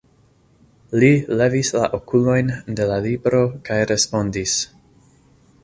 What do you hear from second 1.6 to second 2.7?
la okulojn